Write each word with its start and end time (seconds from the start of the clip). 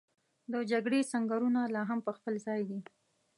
د 0.51 0.53
جګړې 0.71 0.99
سنګرونه 1.11 1.61
لا 1.73 1.81
هم 1.89 1.99
په 2.05 2.11
خپل 2.17 2.33
ځای 2.45 2.61
دي. 2.69 2.79